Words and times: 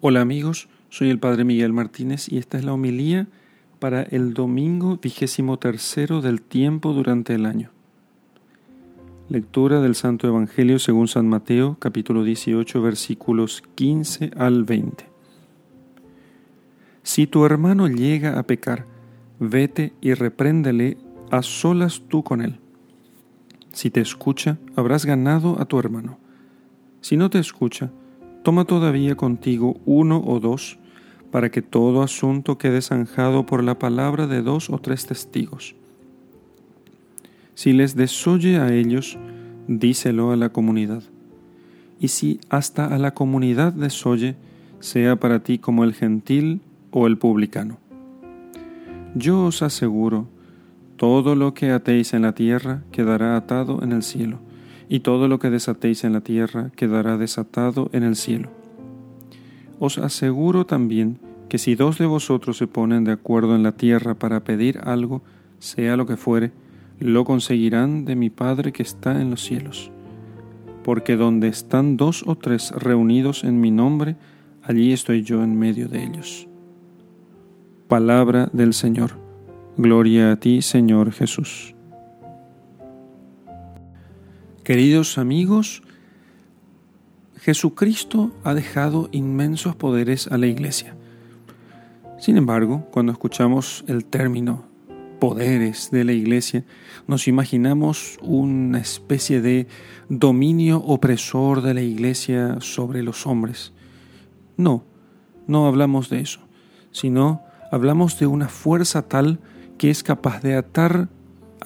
Hola 0.00 0.20
amigos, 0.20 0.68
soy 0.90 1.10
el 1.10 1.18
Padre 1.18 1.42
Miguel 1.42 1.72
Martínez 1.72 2.30
y 2.30 2.38
esta 2.38 2.56
es 2.56 2.64
la 2.64 2.72
homilía 2.72 3.26
para 3.80 4.02
el 4.02 4.32
domingo 4.32 4.96
vigésimo 5.02 5.58
tercero 5.58 6.20
del 6.20 6.40
tiempo 6.40 6.92
durante 6.92 7.34
el 7.34 7.44
año. 7.44 7.70
Lectura 9.28 9.80
del 9.80 9.96
Santo 9.96 10.28
Evangelio 10.28 10.78
según 10.78 11.08
San 11.08 11.28
Mateo, 11.28 11.78
capítulo 11.80 12.22
18, 12.22 12.80
versículos 12.80 13.64
15 13.74 14.30
al 14.36 14.62
20. 14.62 15.04
Si 17.02 17.26
tu 17.26 17.44
hermano 17.44 17.88
llega 17.88 18.38
a 18.38 18.44
pecar, 18.44 18.86
vete 19.40 19.94
y 20.00 20.14
repréndele 20.14 20.96
a 21.32 21.42
solas 21.42 22.04
tú 22.06 22.22
con 22.22 22.40
él. 22.40 22.60
Si 23.72 23.90
te 23.90 24.00
escucha, 24.00 24.58
habrás 24.76 25.04
ganado 25.04 25.60
a 25.60 25.64
tu 25.64 25.76
hermano. 25.76 26.20
Si 27.00 27.16
no 27.16 27.30
te 27.30 27.40
escucha, 27.40 27.90
Toma 28.48 28.64
todavía 28.64 29.14
contigo 29.14 29.76
uno 29.84 30.22
o 30.24 30.40
dos, 30.40 30.78
para 31.30 31.50
que 31.50 31.60
todo 31.60 32.02
asunto 32.02 32.56
quede 32.56 32.80
zanjado 32.80 33.44
por 33.44 33.62
la 33.62 33.78
palabra 33.78 34.26
de 34.26 34.40
dos 34.40 34.70
o 34.70 34.78
tres 34.78 35.04
testigos. 35.04 35.74
Si 37.54 37.74
les 37.74 37.94
desoye 37.94 38.56
a 38.56 38.72
ellos, 38.72 39.18
díselo 39.66 40.32
a 40.32 40.36
la 40.36 40.48
comunidad. 40.48 41.02
Y 42.00 42.08
si 42.08 42.40
hasta 42.48 42.86
a 42.86 42.96
la 42.96 43.12
comunidad 43.12 43.74
desoye, 43.74 44.34
sea 44.80 45.16
para 45.16 45.40
ti 45.40 45.58
como 45.58 45.84
el 45.84 45.92
gentil 45.92 46.62
o 46.90 47.06
el 47.06 47.18
publicano. 47.18 47.76
Yo 49.14 49.44
os 49.44 49.60
aseguro, 49.60 50.26
todo 50.96 51.34
lo 51.34 51.52
que 51.52 51.70
atéis 51.70 52.14
en 52.14 52.22
la 52.22 52.34
tierra 52.34 52.82
quedará 52.92 53.36
atado 53.36 53.82
en 53.82 53.92
el 53.92 54.02
cielo 54.02 54.47
y 54.88 55.00
todo 55.00 55.28
lo 55.28 55.38
que 55.38 55.50
desatéis 55.50 56.04
en 56.04 56.12
la 56.12 56.20
tierra 56.20 56.70
quedará 56.74 57.18
desatado 57.18 57.90
en 57.92 58.02
el 58.02 58.16
cielo. 58.16 58.50
Os 59.78 59.98
aseguro 59.98 60.66
también 60.66 61.18
que 61.48 61.58
si 61.58 61.74
dos 61.74 61.98
de 61.98 62.06
vosotros 62.06 62.56
se 62.56 62.66
ponen 62.66 63.04
de 63.04 63.12
acuerdo 63.12 63.54
en 63.54 63.62
la 63.62 63.72
tierra 63.72 64.14
para 64.14 64.44
pedir 64.44 64.80
algo, 64.84 65.22
sea 65.58 65.96
lo 65.96 66.06
que 66.06 66.16
fuere, 66.16 66.52
lo 66.98 67.24
conseguirán 67.24 68.04
de 68.04 68.16
mi 68.16 68.30
Padre 68.30 68.72
que 68.72 68.82
está 68.82 69.20
en 69.20 69.30
los 69.30 69.42
cielos. 69.42 69.90
Porque 70.82 71.16
donde 71.16 71.48
están 71.48 71.96
dos 71.96 72.24
o 72.26 72.36
tres 72.36 72.72
reunidos 72.72 73.44
en 73.44 73.60
mi 73.60 73.70
nombre, 73.70 74.16
allí 74.62 74.92
estoy 74.92 75.22
yo 75.22 75.42
en 75.42 75.58
medio 75.58 75.88
de 75.88 76.04
ellos. 76.04 76.48
Palabra 77.88 78.50
del 78.52 78.74
Señor. 78.74 79.12
Gloria 79.76 80.32
a 80.32 80.36
ti, 80.36 80.60
Señor 80.60 81.12
Jesús. 81.12 81.77
Queridos 84.68 85.16
amigos, 85.16 85.82
Jesucristo 87.38 88.32
ha 88.44 88.52
dejado 88.52 89.08
inmensos 89.12 89.74
poderes 89.74 90.26
a 90.26 90.36
la 90.36 90.46
Iglesia. 90.46 90.94
Sin 92.18 92.36
embargo, 92.36 92.86
cuando 92.90 93.12
escuchamos 93.12 93.82
el 93.88 94.04
término 94.04 94.66
poderes 95.20 95.90
de 95.90 96.04
la 96.04 96.12
Iglesia, 96.12 96.66
nos 97.06 97.28
imaginamos 97.28 98.18
una 98.20 98.78
especie 98.78 99.40
de 99.40 99.68
dominio 100.10 100.84
opresor 100.84 101.62
de 101.62 101.72
la 101.72 101.80
Iglesia 101.80 102.58
sobre 102.60 103.02
los 103.02 103.26
hombres. 103.26 103.72
No, 104.58 104.84
no 105.46 105.66
hablamos 105.66 106.10
de 106.10 106.20
eso, 106.20 106.40
sino 106.90 107.42
hablamos 107.72 108.18
de 108.18 108.26
una 108.26 108.48
fuerza 108.48 109.00
tal 109.00 109.40
que 109.78 109.88
es 109.88 110.02
capaz 110.02 110.42
de 110.42 110.56
atar 110.56 111.08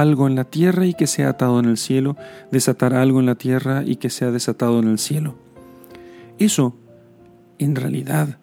algo 0.00 0.26
en 0.26 0.34
la 0.34 0.44
tierra 0.44 0.86
y 0.86 0.94
que 0.94 1.06
sea 1.06 1.30
atado 1.30 1.58
en 1.58 1.66
el 1.66 1.76
cielo, 1.76 2.16
desatar 2.50 2.94
algo 2.94 3.20
en 3.20 3.26
la 3.26 3.34
tierra 3.34 3.82
y 3.84 3.96
que 3.96 4.10
sea 4.10 4.30
desatado 4.30 4.78
en 4.78 4.88
el 4.88 4.98
cielo. 4.98 5.36
Eso, 6.38 6.76
en 7.58 7.76
realidad, 7.76 8.38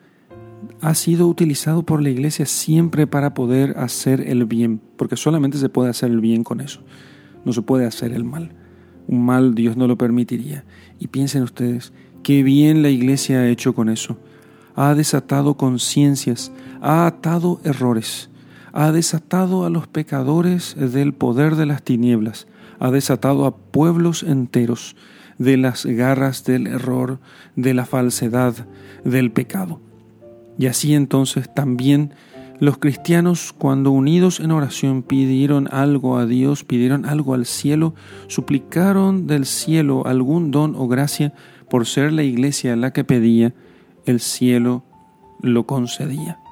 ha 0.81 0.95
sido 0.95 1.27
utilizado 1.27 1.83
por 1.83 2.01
la 2.01 2.09
iglesia 2.09 2.45
siempre 2.45 3.05
para 3.07 3.33
poder 3.33 3.77
hacer 3.77 4.21
el 4.21 4.45
bien, 4.45 4.81
porque 4.97 5.17
solamente 5.17 5.57
se 5.57 5.69
puede 5.69 5.89
hacer 5.89 6.09
el 6.09 6.21
bien 6.21 6.43
con 6.43 6.61
eso, 6.61 6.81
no 7.45 7.53
se 7.53 7.61
puede 7.61 7.85
hacer 7.85 8.13
el 8.13 8.23
mal. 8.23 8.51
Un 9.07 9.25
mal 9.25 9.53
Dios 9.53 9.75
no 9.75 9.87
lo 9.87 9.97
permitiría. 9.97 10.63
Y 10.97 11.07
piensen 11.07 11.43
ustedes, 11.43 11.91
qué 12.23 12.41
bien 12.41 12.81
la 12.81 12.89
iglesia 12.89 13.39
ha 13.39 13.49
hecho 13.49 13.75
con 13.75 13.89
eso. 13.89 14.17
Ha 14.75 14.95
desatado 14.95 15.55
conciencias, 15.55 16.51
ha 16.81 17.05
atado 17.05 17.59
errores 17.63 18.29
ha 18.73 18.91
desatado 18.91 19.65
a 19.65 19.69
los 19.69 19.87
pecadores 19.87 20.75
del 20.75 21.13
poder 21.13 21.55
de 21.55 21.67
las 21.67 21.83
tinieblas, 21.83 22.47
ha 22.79 22.91
desatado 22.91 23.45
a 23.45 23.55
pueblos 23.55 24.23
enteros 24.23 24.95
de 25.37 25.57
las 25.57 25.85
garras 25.85 26.43
del 26.43 26.67
error, 26.67 27.19
de 27.55 27.73
la 27.73 27.85
falsedad, 27.85 28.67
del 29.05 29.31
pecado. 29.31 29.79
Y 30.57 30.65
así 30.65 30.93
entonces 30.95 31.53
también 31.53 32.13
los 32.59 32.77
cristianos 32.77 33.53
cuando 33.53 33.91
unidos 33.91 34.39
en 34.39 34.51
oración 34.51 35.03
pidieron 35.03 35.67
algo 35.71 36.17
a 36.17 36.25
Dios, 36.25 36.63
pidieron 36.63 37.05
algo 37.05 37.33
al 37.33 37.45
cielo, 37.45 37.93
suplicaron 38.27 39.27
del 39.27 39.45
cielo 39.45 40.05
algún 40.05 40.51
don 40.51 40.75
o 40.75 40.87
gracia 40.87 41.33
por 41.69 41.85
ser 41.85 42.11
la 42.13 42.23
iglesia 42.23 42.75
la 42.75 42.91
que 42.91 43.03
pedía, 43.03 43.53
el 44.05 44.19
cielo 44.19 44.83
lo 45.41 45.65
concedía. 45.65 46.42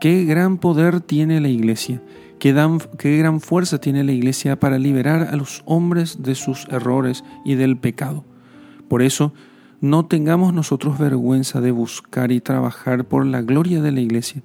Qué 0.00 0.24
gran 0.24 0.58
poder 0.58 1.00
tiene 1.00 1.40
la 1.40 1.48
iglesia, 1.48 2.00
qué, 2.38 2.52
gran 2.52 3.40
fuerza 3.40 3.78
tiene 3.78 4.04
la 4.04 4.12
iglesia 4.12 4.58
para 4.60 4.78
liberar 4.78 5.28
a 5.32 5.36
los 5.36 5.62
hombres 5.64 6.22
de 6.22 6.36
sus 6.36 6.68
errores 6.68 7.24
y 7.44 7.56
del 7.56 7.76
pecado. 7.76 8.24
Por 8.88 9.02
eso, 9.02 9.32
no 9.80 10.06
tengamos 10.06 10.54
nosotros 10.54 10.98
vergüenza 10.98 11.60
de 11.60 11.72
buscar 11.72 12.30
y 12.30 12.40
trabajar 12.40 13.06
por 13.06 13.26
la 13.26 13.42
gloria 13.42 13.82
de 13.82 13.90
la 13.90 14.00
iglesia, 14.00 14.42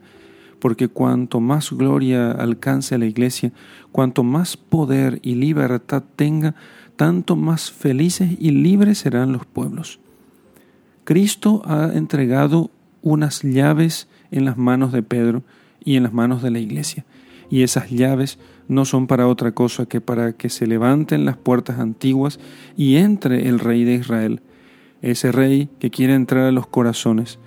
porque 0.59 0.88
cuanto 0.88 1.40
más 1.40 1.72
gloria 1.72 2.31
alcance 2.31 2.97
la 2.97 3.06
iglesia, 3.06 3.52
cuanto 3.91 4.24
más 4.24 4.58
poder 4.58 5.20
y 5.22 5.35
libertad 5.35 6.03
tenga, 6.16 6.56
tanto 6.96 7.35
más 7.35 7.72
felices 7.72 8.31
y 8.40 8.52
libres 8.52 9.00
serán 9.00 9.31
los 9.31 9.46
pueblos. 9.46 10.00
Cristo 11.03 11.62
ha 11.66 11.91
entregado 11.94 12.72
unas 13.03 13.44
llaves 13.44 14.08
en 14.31 14.46
las 14.46 14.58
manos 14.58 14.91
de 14.91 15.03
Pedro 15.03 15.44
y 15.86 15.97
en 15.97 16.03
las 16.03 16.14
manos 16.14 16.41
de 16.41 16.50
la 16.50 16.59
iglesia. 16.59 17.06
Y 17.52 17.62
esas 17.62 17.91
llaves 17.91 18.40
no 18.68 18.86
son 18.86 19.06
para 19.06 19.28
otra 19.28 19.52
cosa 19.52 19.86
que 19.86 20.02
para 20.02 20.34
que 20.34 20.50
se 20.50 20.66
levanten 20.66 21.25
las 21.25 21.38
puertas 21.38 21.78
antiguas 21.78 22.40
y 22.75 22.96
entre 22.96 23.47
el 23.47 23.59
rey 23.59 23.84
de 23.84 23.96
Israel, 23.96 24.41
ese 25.02 25.31
rey 25.31 25.69
que 25.80 25.91
quiere 25.91 26.16
entrar 26.16 26.46
a 26.46 26.52
los 26.52 26.66
corazones. 26.66 27.38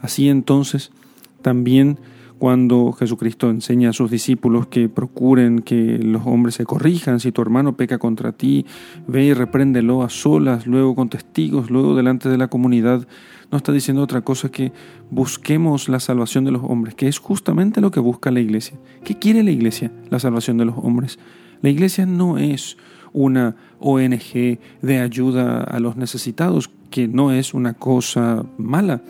Así 0.00 0.28
entonces, 0.28 0.92
también 1.42 1.98
cuando 2.40 2.92
Jesucristo 2.92 3.50
enseña 3.50 3.90
a 3.90 3.92
sus 3.92 4.10
discípulos 4.10 4.66
que 4.68 4.88
procuren 4.88 5.60
que 5.60 5.98
los 5.98 6.22
hombres 6.24 6.54
se 6.54 6.64
corrijan, 6.64 7.20
si 7.20 7.32
tu 7.32 7.42
hermano 7.42 7.76
peca 7.76 7.98
contra 7.98 8.32
ti, 8.32 8.64
ve 9.06 9.26
y 9.26 9.34
repréndelo 9.34 10.02
a 10.02 10.08
solas, 10.08 10.66
luego 10.66 10.94
con 10.94 11.10
testigos, 11.10 11.70
luego 11.70 11.94
delante 11.94 12.30
de 12.30 12.38
la 12.38 12.48
comunidad, 12.48 13.06
no 13.50 13.58
está 13.58 13.72
diciendo 13.72 14.02
otra 14.02 14.22
cosa 14.22 14.50
que 14.50 14.72
busquemos 15.10 15.90
la 15.90 16.00
salvación 16.00 16.46
de 16.46 16.52
los 16.52 16.62
hombres, 16.64 16.94
que 16.94 17.08
es 17.08 17.18
justamente 17.18 17.82
lo 17.82 17.90
que 17.90 18.00
busca 18.00 18.30
la 18.30 18.40
iglesia. 18.40 18.78
¿Qué 19.04 19.18
quiere 19.18 19.42
la 19.42 19.50
iglesia? 19.50 19.92
La 20.08 20.18
salvación 20.18 20.56
de 20.56 20.64
los 20.64 20.78
hombres. 20.78 21.18
La 21.60 21.68
iglesia 21.68 22.06
no 22.06 22.38
es 22.38 22.78
una 23.12 23.54
ONG 23.80 24.58
de 24.80 24.98
ayuda 24.98 25.62
a 25.62 25.78
los 25.78 25.98
necesitados, 25.98 26.70
que 26.90 27.06
no 27.06 27.32
es 27.32 27.52
una 27.52 27.74
cosa 27.74 28.46
mala. 28.56 29.02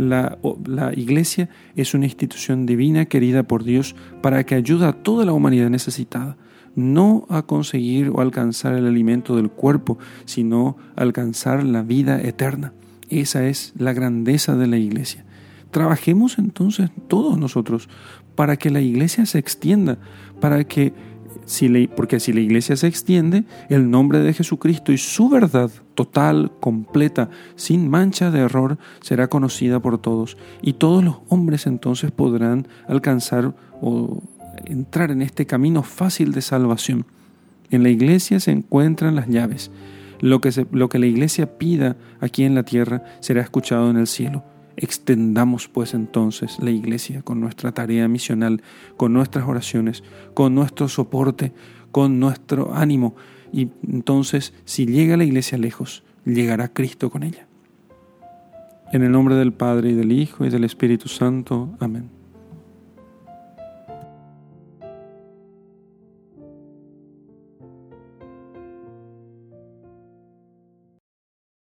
La, 0.00 0.38
iglesia 0.96 1.50
es 1.76 1.92
una 1.92 2.06
institución 2.06 2.64
divina 2.64 3.04
querida 3.04 3.42
por 3.42 3.64
Dios 3.64 3.94
para 4.22 4.44
que 4.44 4.54
ayude 4.54 4.86
a 4.86 4.94
toda 4.94 5.26
la 5.26 5.34
humanidad 5.34 5.68
necesitada, 5.68 6.38
no 6.74 7.26
a 7.28 7.42
conseguir 7.42 8.08
o 8.08 8.22
alcanzar 8.22 8.74
el 8.74 8.86
alimento 8.86 9.36
del 9.36 9.50
cuerpo, 9.50 9.98
sino 10.24 10.78
alcanzar 10.96 11.64
la 11.64 11.82
vida 11.82 12.18
eterna. 12.18 12.72
Esa 13.10 13.46
es 13.46 13.74
la 13.76 13.92
grandeza 13.92 14.56
de 14.56 14.68
la 14.68 14.78
iglesia. 14.78 15.26
Trabajemos 15.70 16.38
entonces 16.38 16.90
todos 17.06 17.38
nosotros 17.38 17.88
para 18.36 18.56
que 18.56 18.70
la 18.70 18.80
iglesia 18.80 19.26
se 19.26 19.38
extienda, 19.38 19.98
para 20.40 20.64
que 20.64 20.94
porque 21.96 22.20
si 22.20 22.32
la 22.32 22.40
iglesia 22.40 22.76
se 22.76 22.86
extiende, 22.86 23.44
el 23.68 23.90
nombre 23.90 24.20
de 24.20 24.32
Jesucristo 24.32 24.92
y 24.92 24.98
su 24.98 25.28
verdad 25.28 25.70
total, 25.94 26.52
completa, 26.60 27.28
sin 27.56 27.88
mancha 27.88 28.30
de 28.30 28.40
error, 28.40 28.78
será 29.00 29.28
conocida 29.28 29.80
por 29.80 29.98
todos. 29.98 30.36
Y 30.62 30.74
todos 30.74 31.04
los 31.04 31.16
hombres 31.28 31.66
entonces 31.66 32.10
podrán 32.10 32.68
alcanzar 32.88 33.54
o 33.80 34.22
entrar 34.64 35.10
en 35.10 35.22
este 35.22 35.46
camino 35.46 35.82
fácil 35.82 36.32
de 36.32 36.42
salvación. 36.42 37.06
En 37.70 37.82
la 37.82 37.90
iglesia 37.90 38.40
se 38.40 38.52
encuentran 38.52 39.16
las 39.16 39.28
llaves. 39.28 39.70
Lo 40.20 40.40
que, 40.40 40.50
lo 40.72 40.88
que 40.88 40.98
la 40.98 41.06
iglesia 41.06 41.58
pida 41.58 41.96
aquí 42.20 42.44
en 42.44 42.54
la 42.54 42.62
tierra 42.62 43.02
será 43.20 43.40
escuchado 43.40 43.90
en 43.90 43.96
el 43.96 44.06
cielo. 44.06 44.44
Extendamos 44.82 45.68
pues 45.68 45.92
entonces 45.92 46.56
la 46.58 46.70
iglesia 46.70 47.20
con 47.20 47.38
nuestra 47.38 47.72
tarea 47.72 48.08
misional, 48.08 48.62
con 48.96 49.12
nuestras 49.12 49.46
oraciones, 49.46 50.02
con 50.32 50.54
nuestro 50.54 50.88
soporte, 50.88 51.52
con 51.92 52.18
nuestro 52.18 52.74
ánimo. 52.74 53.14
Y 53.52 53.68
entonces, 53.86 54.54
si 54.64 54.86
llega 54.86 55.18
la 55.18 55.24
iglesia 55.24 55.58
lejos, 55.58 56.02
llegará 56.24 56.72
Cristo 56.72 57.10
con 57.10 57.24
ella. 57.24 57.46
En 58.90 59.02
el 59.02 59.12
nombre 59.12 59.34
del 59.34 59.52
Padre 59.52 59.90
y 59.90 59.94
del 59.94 60.12
Hijo 60.12 60.46
y 60.46 60.48
del 60.48 60.64
Espíritu 60.64 61.08
Santo. 61.08 61.76
Amén. 61.78 62.19